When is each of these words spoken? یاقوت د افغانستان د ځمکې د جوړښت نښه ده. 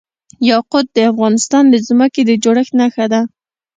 یاقوت 0.49 0.87
د 0.93 0.97
افغانستان 1.11 1.63
د 1.69 1.75
ځمکې 1.87 2.21
د 2.25 2.31
جوړښت 2.43 2.73
نښه 2.79 3.05
ده. 3.13 3.21